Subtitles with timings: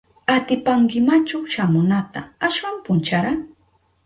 [0.35, 3.31] ¿Atipankimachu shamunata ashwan punchara?